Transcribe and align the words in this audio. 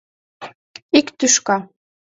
Ик 0.97 1.07
тӱшка. 1.17 1.57